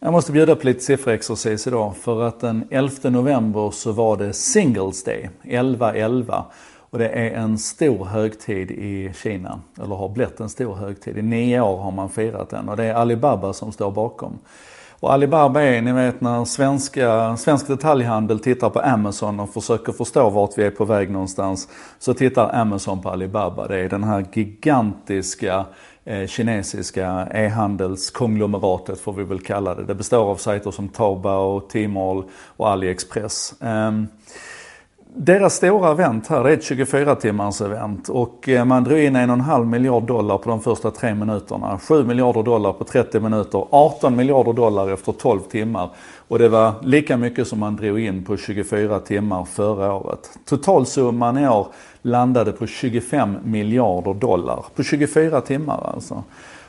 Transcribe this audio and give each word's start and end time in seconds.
Jag 0.00 0.12
måste 0.12 0.32
bjuda 0.32 0.56
på 0.56 0.66
lite 0.66 0.80
sifferexercis 0.80 1.66
idag 1.66 1.96
för 1.96 2.22
att 2.22 2.40
den 2.40 2.64
11 2.70 3.10
november 3.10 3.70
så 3.70 3.92
var 3.92 4.16
det 4.16 4.32
Singles 4.32 5.04
Day, 5.04 5.30
11-11. 5.42 6.42
Och 6.90 6.98
det 6.98 7.08
är 7.08 7.30
en 7.30 7.58
stor 7.58 8.04
högtid 8.04 8.70
i 8.70 9.12
Kina, 9.22 9.60
eller 9.82 9.94
har 9.94 10.08
blivit 10.08 10.40
en 10.40 10.48
stor 10.48 10.74
högtid. 10.74 11.18
I 11.18 11.22
nio 11.22 11.60
år 11.60 11.76
har 11.76 11.90
man 11.90 12.10
firat 12.10 12.50
den 12.50 12.68
och 12.68 12.76
det 12.76 12.84
är 12.84 12.94
Alibaba 12.94 13.52
som 13.52 13.72
står 13.72 13.90
bakom. 13.90 14.38
Och 15.00 15.12
Alibaba 15.12 15.62
är, 15.62 15.82
ni 15.82 15.92
vet 15.92 16.20
när 16.20 16.44
svenska, 16.44 17.36
svensk 17.36 17.66
detaljhandel 17.66 18.38
tittar 18.38 18.70
på 18.70 18.80
Amazon 18.80 19.40
och 19.40 19.50
försöker 19.50 19.92
förstå 19.92 20.30
vart 20.30 20.58
vi 20.58 20.62
är 20.62 20.70
på 20.70 20.84
väg 20.84 21.10
någonstans. 21.10 21.68
Så 21.98 22.14
tittar 22.14 22.54
Amazon 22.54 23.02
på 23.02 23.10
Alibaba. 23.10 23.66
Det 23.66 23.78
är 23.78 23.88
den 23.88 24.04
här 24.04 24.26
gigantiska 24.32 25.64
Eh, 26.08 26.26
kinesiska 26.26 27.28
e-handelskonglomeratet 27.32 29.00
får 29.00 29.12
vi 29.12 29.24
väl 29.24 29.40
kalla 29.40 29.74
det. 29.74 29.84
Det 29.84 29.94
består 29.94 30.30
av 30.30 30.36
sajter 30.36 30.70
som 30.70 30.88
Taobao, 30.88 31.60
Tmall 31.60 32.24
och 32.56 32.68
AliExpress. 32.68 33.54
Ehm, 33.60 34.06
deras 35.18 35.54
stora 35.54 35.90
event 35.90 36.26
här, 36.26 36.44
det 36.44 36.50
är 36.50 36.54
ett 36.54 36.64
24 36.64 37.14
timmars 37.14 37.60
event 37.60 38.08
och 38.08 38.48
eh, 38.48 38.64
man 38.64 38.84
drog 38.84 38.98
in 38.98 39.16
en 39.16 39.30
och 39.30 39.34
en 39.34 39.40
halv 39.40 39.66
miljard 39.66 40.02
dollar 40.02 40.38
på 40.38 40.48
de 40.50 40.60
första 40.60 40.90
tre 40.90 41.14
minuterna. 41.14 41.78
7 41.78 42.04
miljarder 42.04 42.42
dollar 42.42 42.72
på 42.72 42.84
30 42.84 43.20
minuter, 43.20 43.66
18 43.70 44.16
miljarder 44.16 44.52
dollar 44.52 44.92
efter 44.92 45.12
12 45.12 45.40
timmar. 45.40 45.90
Och 46.28 46.38
det 46.38 46.48
var 46.48 46.72
lika 46.82 47.16
mycket 47.16 47.48
som 47.48 47.58
man 47.58 47.76
drog 47.76 48.00
in 48.00 48.24
på 48.24 48.36
24 48.36 49.00
timmar 49.00 49.44
förra 49.44 49.94
året. 49.94 50.30
Totalsumman 50.44 51.38
i 51.38 51.48
år 51.48 51.66
landade 52.02 52.52
på 52.52 52.66
25 52.66 53.36
miljarder 53.44 54.14
dollar. 54.14 54.64
På 54.74 54.82
24 54.82 55.40
timmar 55.40 55.92
alltså. 55.94 56.24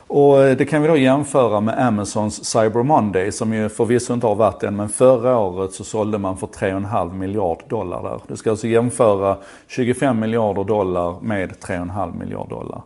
Och 0.08 0.42
eh, 0.42 0.56
det 0.56 0.64
kan 0.64 0.82
vi 0.82 0.88
då 0.88 0.96
jämföra 0.96 1.60
med 1.60 1.86
Amazons 1.86 2.44
Cyber 2.44 2.82
Monday 2.82 3.32
som 3.32 3.52
ju 3.52 3.68
förvisso 3.68 4.14
inte 4.14 4.26
har 4.26 4.34
varit 4.34 4.62
än 4.62 4.76
men 4.76 4.88
förra 4.88 5.38
året 5.38 5.72
så 5.72 5.84
sålde 5.84 6.18
man 6.18 6.36
för 6.36 6.46
3,5 6.46 7.14
miljard 7.14 7.62
dollar 7.68 8.02
där. 8.02 8.20
Du 8.26 8.36
ska 8.36 8.50
alltså 8.50 8.66
jämföra 8.66 9.36
25 9.66 10.20
miljarder 10.20 10.64
dollar 10.64 11.16
med 11.22 11.50
3,5 11.50 12.18
miljard 12.18 12.48
dollar. 12.48 12.82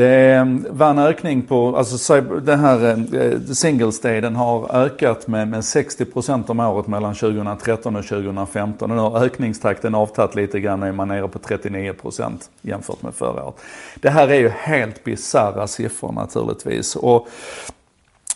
Det 0.00 0.34
mm, 0.34 0.66
var 0.70 0.90
en 0.90 0.98
ökning 0.98 1.42
på, 1.42 1.76
alltså 1.76 2.20
den 2.20 2.60
här 2.60 3.06
eh, 3.14 3.40
Singles 3.40 4.00
Day 4.00 4.20
den 4.20 4.36
har 4.36 4.76
ökat 4.76 5.26
med, 5.26 5.48
med 5.48 5.60
60% 5.60 6.50
om 6.50 6.60
året 6.60 6.86
mellan 6.86 7.14
2013 7.14 7.96
och 7.96 8.06
2015. 8.06 8.90
Och 8.90 8.96
nu 8.96 9.02
har 9.02 9.24
ökningstakten 9.24 9.94
avtagit 9.94 10.34
lite 10.34 10.60
grann 10.60 10.82
är 10.82 10.92
man 10.92 11.08
nere 11.08 11.28
på 11.28 11.38
39% 11.38 12.32
jämfört 12.62 13.02
med 13.02 13.14
förra 13.14 13.44
året. 13.44 13.54
Det 13.94 14.10
här 14.10 14.28
är 14.28 14.38
ju 14.38 14.48
helt 14.48 15.04
bisarra 15.04 15.66
siffror 15.66 16.12
naturligtvis. 16.12 16.96
Och 16.96 17.28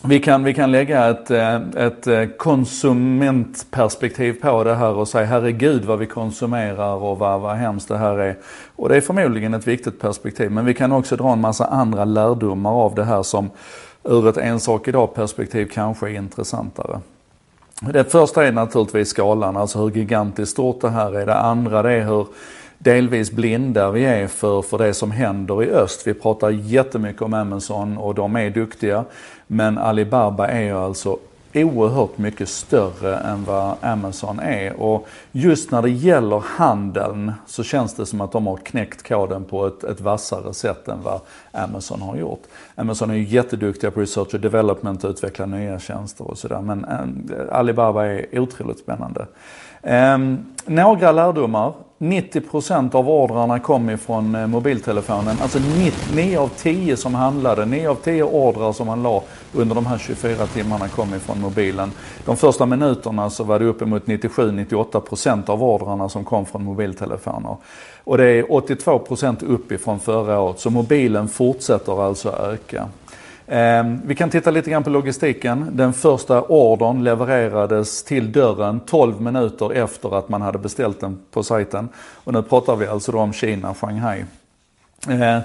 vi 0.03 0.19
kan, 0.19 0.43
vi 0.43 0.53
kan 0.53 0.71
lägga 0.71 1.09
ett, 1.09 1.31
eh, 1.31 1.55
ett 1.75 2.07
eh, 2.07 2.25
konsumentperspektiv 2.25 4.41
på 4.41 4.63
det 4.63 4.75
här 4.75 4.93
och 4.93 5.07
säga 5.07 5.25
herregud 5.25 5.85
vad 5.85 5.99
vi 5.99 6.05
konsumerar 6.05 6.95
och 6.95 7.19
vad, 7.19 7.41
vad 7.41 7.55
hemskt 7.55 7.87
det 7.87 7.97
här 7.97 8.17
är. 8.17 8.37
Och 8.75 8.89
det 8.89 8.97
är 8.97 9.01
förmodligen 9.01 9.53
ett 9.53 9.67
viktigt 9.67 9.99
perspektiv 9.99 10.51
men 10.51 10.65
vi 10.65 10.73
kan 10.73 10.91
också 10.91 11.15
dra 11.15 11.33
en 11.33 11.41
massa 11.41 11.65
andra 11.65 12.05
lärdomar 12.05 12.71
av 12.71 12.95
det 12.95 13.03
här 13.03 13.23
som 13.23 13.49
ur 14.03 14.29
ett 14.29 14.37
en 14.37 14.59
sak 14.59 14.87
idag 14.87 15.13
perspektiv 15.13 15.69
kanske 15.73 16.09
är 16.09 16.15
intressantare. 16.15 16.99
Det 17.81 18.11
första 18.11 18.47
är 18.47 18.51
naturligtvis 18.51 19.09
skalan, 19.09 19.57
alltså 19.57 19.79
hur 19.79 19.89
gigantiskt 19.89 20.51
stort 20.51 20.81
det 20.81 20.89
här 20.89 21.15
är. 21.15 21.25
Det 21.25 21.35
andra 21.35 21.81
det 21.81 21.91
är 21.91 22.03
hur 22.03 22.27
delvis 22.77 23.31
blinda 23.31 23.91
vi 23.91 24.05
är 24.05 24.27
för, 24.27 24.61
för 24.61 24.77
det 24.77 24.93
som 24.93 25.11
händer 25.11 25.63
i 25.63 25.69
öst. 25.69 26.07
Vi 26.07 26.13
pratar 26.13 26.49
jättemycket 26.49 27.21
om 27.21 27.33
Amazon 27.33 27.97
och 27.97 28.15
de 28.15 28.35
är 28.35 28.49
duktiga. 28.49 29.05
Men 29.47 29.77
Alibaba 29.77 30.47
är 30.47 30.61
ju 30.61 30.77
alltså 30.77 31.17
oerhört 31.55 32.17
mycket 32.17 32.49
större 32.49 33.17
än 33.17 33.43
vad 33.43 33.75
Amazon 33.81 34.39
är. 34.39 34.81
Och 34.81 35.07
just 35.31 35.71
när 35.71 35.81
det 35.81 35.89
gäller 35.89 36.43
handeln 36.45 37.33
så 37.47 37.63
känns 37.63 37.93
det 37.93 38.05
som 38.05 38.21
att 38.21 38.31
de 38.31 38.47
har 38.47 38.57
knäckt 38.57 39.07
koden 39.07 39.43
på 39.43 39.67
ett, 39.67 39.83
ett 39.83 40.01
vassare 40.01 40.53
sätt 40.53 40.87
än 40.87 41.01
vad 41.03 41.21
Amazon 41.51 42.01
har 42.01 42.15
gjort. 42.15 42.43
Amazon 42.75 43.09
är 43.09 43.15
ju 43.15 43.23
jätteduktiga 43.23 43.91
på 43.91 43.99
research 43.99 44.33
och 44.33 44.39
development 44.39 45.03
och 45.03 45.09
utveckla 45.09 45.45
nya 45.45 45.79
tjänster 45.79 46.27
och 46.27 46.37
sådär. 46.37 46.61
Men 46.61 46.85
äh, 46.85 47.57
Alibaba 47.57 48.05
är 48.05 48.39
otroligt 48.39 48.79
spännande. 48.79 49.25
Um, 49.81 50.45
några 50.65 51.11
lärdomar. 51.11 51.73
90% 52.11 52.95
av 52.95 53.09
ordrarna 53.09 53.59
kom 53.59 53.89
ifrån 53.89 54.35
eh, 54.35 54.47
mobiltelefonen. 54.47 55.37
Alltså 55.41 55.59
9 56.15 56.39
av 56.39 56.47
10 56.57 56.97
som 56.97 57.15
handlade, 57.15 57.65
9 57.65 57.89
av 57.89 57.95
10 57.95 58.23
ordrar 58.23 58.73
som 58.73 58.87
man 58.87 59.03
la 59.03 59.23
under 59.53 59.75
de 59.75 59.85
här 59.85 59.97
24 59.97 60.47
timmarna 60.47 60.87
kom 60.87 61.15
ifrån 61.15 61.41
mobilen. 61.41 61.91
De 62.25 62.37
första 62.37 62.65
minuterna 62.65 63.29
så 63.29 63.43
var 63.43 63.59
det 63.59 63.65
uppemot 63.65 64.05
97-98% 64.05 65.49
av 65.49 65.63
ordrarna 65.63 66.09
som 66.09 66.23
kom 66.23 66.45
från 66.45 66.63
mobiltelefoner. 66.63 67.57
Och 68.03 68.17
det 68.17 68.25
är 68.25 68.43
82% 68.43 69.45
uppifrån 69.45 69.99
förra 69.99 70.39
året, 70.39 70.59
så 70.59 70.69
mobilen 70.69 71.27
fortsätter 71.27 72.05
alltså 72.07 72.29
öka. 72.29 72.89
Ehm, 73.47 74.01
vi 74.05 74.15
kan 74.15 74.29
titta 74.29 74.51
lite 74.51 74.69
grann 74.69 74.83
på 74.83 74.89
logistiken. 74.89 75.69
Den 75.71 75.93
första 75.93 76.41
ordern 76.41 77.03
levererades 77.03 78.03
till 78.03 78.31
dörren 78.31 78.79
12 78.79 79.21
minuter 79.21 79.73
efter 79.73 80.17
att 80.17 80.29
man 80.29 80.41
hade 80.41 80.57
beställt 80.57 80.99
den 80.99 81.19
på 81.31 81.43
sajten. 81.43 81.89
Och 81.97 82.33
nu 82.33 82.41
pratar 82.41 82.75
vi 82.75 82.87
alltså 82.87 83.11
då 83.11 83.19
om 83.19 83.33
Kina, 83.33 83.73
Shanghai. 83.73 84.25
Ehm, 85.09 85.41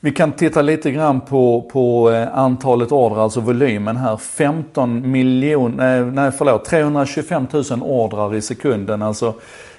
vi 0.00 0.12
kan 0.12 0.32
titta 0.32 0.62
lite 0.62 0.90
grann 0.90 1.20
på, 1.20 1.70
på 1.72 2.10
eh, 2.10 2.38
antalet 2.38 2.92
ordrar, 2.92 3.22
alltså 3.22 3.40
volymen 3.40 3.96
här. 3.96 4.16
15 4.16 5.10
miljoner, 5.10 6.04
nej 6.04 6.30
förlåt, 6.38 6.64
325 6.64 7.46
000 7.52 7.64
ordrar 7.82 8.34
i 8.34 8.42
sekunden. 8.42 9.02
Alltså 9.02 9.34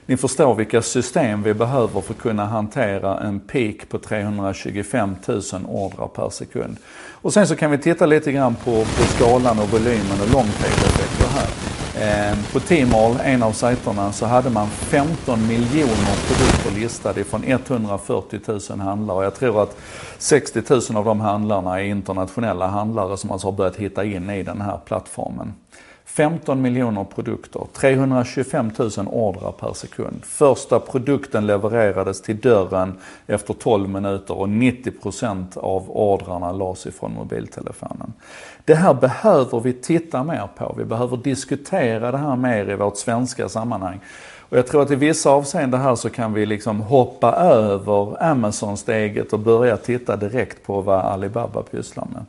ni 0.07 0.17
förstår 0.17 0.55
vilka 0.55 0.81
system 0.81 1.43
vi 1.43 1.53
behöver 1.53 2.01
för 2.01 2.13
att 2.13 2.19
kunna 2.19 2.45
hantera 2.45 3.19
en 3.19 3.39
peak 3.39 3.89
på 3.89 3.99
325 3.99 5.15
000 5.27 5.41
ordrar 5.67 6.07
per 6.07 6.29
sekund. 6.29 6.77
Och 7.21 7.33
sen 7.33 7.47
så 7.47 7.55
kan 7.55 7.71
vi 7.71 7.77
titta 7.77 8.05
lite 8.05 8.31
grann 8.31 8.55
på, 8.55 8.71
på 8.71 9.03
skalan 9.15 9.59
och 9.59 9.69
volymen 9.69 10.21
och 10.21 10.33
långtidseffekter 10.33 11.27
här. 11.27 11.47
Eh, 11.99 12.37
på 12.53 12.59
Tmall, 12.59 13.17
en 13.23 13.43
av 13.43 13.51
sajterna, 13.51 14.11
så 14.11 14.25
hade 14.25 14.49
man 14.49 14.67
15 14.67 15.47
miljoner 15.47 16.15
produkter 16.27 16.81
listade 16.81 17.23
från 17.23 17.43
140 17.43 18.39
000 18.69 18.79
handlare. 18.79 19.23
Jag 19.23 19.35
tror 19.35 19.63
att 19.63 19.77
60 20.17 20.61
000 20.69 20.81
av 20.95 21.05
de 21.05 21.19
handlarna 21.19 21.79
är 21.81 21.83
internationella 21.83 22.67
handlare 22.67 23.17
som 23.17 23.31
alltså 23.31 23.47
har 23.47 23.51
börjat 23.51 23.75
hitta 23.75 24.05
in 24.05 24.29
i 24.29 24.43
den 24.43 24.61
här 24.61 24.79
plattformen. 24.85 25.53
15 26.17 26.61
miljoner 26.61 27.03
produkter, 27.03 27.67
325 27.73 28.71
000 28.77 28.91
ordrar 29.07 29.51
per 29.51 29.73
sekund. 29.73 30.25
Första 30.25 30.79
produkten 30.79 31.47
levererades 31.47 32.21
till 32.21 32.39
dörren 32.39 32.93
efter 33.27 33.53
12 33.53 33.89
minuter 33.89 34.37
och 34.37 34.47
90% 34.47 35.57
av 35.57 35.83
ordrarna 35.89 36.51
lades 36.51 36.85
ifrån 36.85 37.13
mobiltelefonen. 37.13 38.13
Det 38.65 38.75
här 38.75 38.93
behöver 38.93 39.59
vi 39.59 39.73
titta 39.73 40.23
mer 40.23 40.47
på. 40.57 40.75
Vi 40.77 40.85
behöver 40.85 41.17
diskutera 41.17 42.11
det 42.11 42.17
här 42.17 42.35
mer 42.35 42.69
i 42.69 42.75
vårt 42.75 42.97
svenska 42.97 43.49
sammanhang. 43.49 43.99
Och 44.49 44.57
jag 44.57 44.67
tror 44.67 44.81
att 44.81 44.91
i 44.91 44.95
vissa 44.95 45.29
avseenden 45.29 45.81
här 45.81 45.95
så 45.95 46.09
kan 46.09 46.33
vi 46.33 46.45
liksom 46.45 46.81
hoppa 46.81 47.31
över 47.35 48.23
Amazon-steget 48.23 49.33
och 49.33 49.39
börja 49.39 49.77
titta 49.77 50.15
direkt 50.15 50.63
på 50.63 50.81
vad 50.81 50.99
Alibaba 50.99 51.61
pysslar 51.61 52.07
med. 52.13 52.25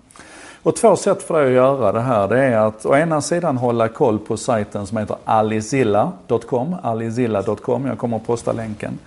Och 0.68 0.76
två 0.76 0.96
sätt 0.96 1.22
för 1.22 1.34
dig 1.34 1.46
att 1.46 1.52
göra 1.52 1.92
det 1.92 2.00
här 2.00 2.28
det 2.28 2.38
är 2.38 2.56
att 2.56 2.86
å 2.86 2.96
ena 2.96 3.20
sidan 3.20 3.56
hålla 3.56 3.88
koll 3.88 4.18
på 4.18 4.36
sajten 4.36 4.86
som 4.86 4.98
heter 4.98 5.16
alizilla.com, 5.24 6.76
alizilla.com, 6.82 7.86
jag 7.86 7.98
kommer 7.98 8.16
att 8.16 8.26
posta 8.26 8.52
länken. 8.52 8.98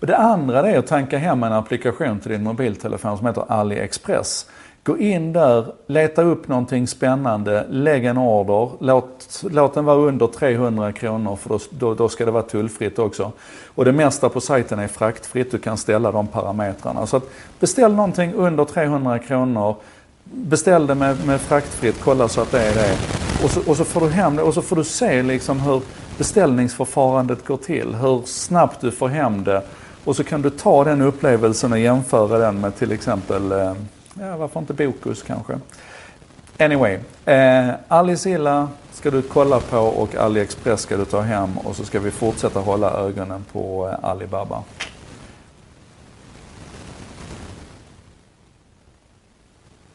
Och 0.00 0.06
det 0.06 0.16
andra 0.16 0.70
är 0.70 0.78
att 0.78 0.86
tanka 0.86 1.18
hem 1.18 1.42
en 1.42 1.52
applikation 1.52 2.20
till 2.20 2.30
din 2.30 2.42
mobiltelefon 2.42 3.18
som 3.18 3.26
heter 3.26 3.44
AliExpress. 3.48 4.46
Gå 4.84 4.98
in 4.98 5.32
där, 5.32 5.66
leta 5.86 6.22
upp 6.22 6.48
någonting 6.48 6.86
spännande, 6.86 7.66
lägg 7.70 8.04
en 8.04 8.18
order, 8.18 8.70
låt, 8.80 9.42
låt 9.50 9.74
den 9.74 9.84
vara 9.84 9.96
under 9.96 10.26
300 10.26 10.92
kronor 10.92 11.36
för 11.36 11.48
då, 11.48 11.58
då, 11.70 11.94
då, 11.94 12.08
ska 12.08 12.24
det 12.24 12.30
vara 12.30 12.42
tullfritt 12.42 12.98
också. 12.98 13.32
Och 13.74 13.84
det 13.84 13.92
mesta 13.92 14.28
på 14.28 14.40
sajten 14.40 14.78
är 14.78 14.88
fraktfritt, 14.88 15.50
du 15.50 15.58
kan 15.58 15.76
ställa 15.76 16.12
de 16.12 16.26
parametrarna. 16.26 17.06
Så 17.06 17.16
att 17.16 17.30
beställ 17.60 17.94
någonting 17.94 18.34
under 18.34 18.64
300 18.64 19.18
kronor, 19.18 19.76
beställ 20.34 20.86
det 20.86 20.94
med, 20.94 21.26
med 21.26 21.40
fraktfritt, 21.40 21.96
kolla 22.04 22.28
så 22.28 22.40
att 22.40 22.50
det 22.52 22.60
är 22.60 22.74
det. 22.74 22.96
Och 23.44 23.50
så, 23.50 23.60
och 23.66 23.76
så 23.76 23.84
får 23.84 24.00
du 24.00 24.08
hem 24.08 24.36
det 24.36 24.42
och 24.42 24.54
så 24.54 24.62
får 24.62 24.76
du 24.76 24.84
se 24.84 25.22
liksom 25.22 25.60
hur 25.60 25.82
beställningsförfarandet 26.18 27.46
går 27.46 27.56
till. 27.56 27.94
Hur 27.94 28.22
snabbt 28.26 28.80
du 28.80 28.90
får 28.90 29.08
hem 29.08 29.44
det. 29.44 29.62
Och 30.04 30.16
så 30.16 30.24
kan 30.24 30.42
du 30.42 30.50
ta 30.50 30.84
den 30.84 31.02
upplevelsen 31.02 31.72
och 31.72 31.78
jämföra 31.78 32.38
den 32.38 32.60
med 32.60 32.76
till 32.76 32.92
exempel, 32.92 33.52
eh, 33.52 33.74
ja 34.14 34.36
varför 34.36 34.60
inte 34.60 34.72
Bokus 34.72 35.22
kanske. 35.22 35.58
Anyway, 36.58 36.98
eh, 37.24 37.70
Alicilla 37.88 38.68
ska 38.92 39.10
du 39.10 39.22
kolla 39.22 39.60
på 39.60 39.78
och 39.78 40.14
AliExpress 40.14 40.80
ska 40.80 40.96
du 40.96 41.04
ta 41.04 41.20
hem 41.20 41.58
och 41.58 41.76
så 41.76 41.84
ska 41.84 42.00
vi 42.00 42.10
fortsätta 42.10 42.60
hålla 42.60 42.90
ögonen 42.90 43.44
på 43.52 43.88
eh, 43.88 44.08
Alibaba. 44.10 44.62